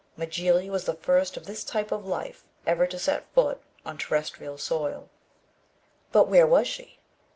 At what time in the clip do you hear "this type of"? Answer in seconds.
1.45-2.07